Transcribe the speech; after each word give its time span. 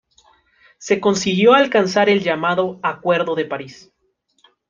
Se 0.79 0.99
consiguió 0.99 1.53
alcanzar 1.53 2.09
el 2.09 2.23
llamado 2.23 2.79
Acuerdo 2.81 3.35
de 3.35 3.45
París. 3.45 3.91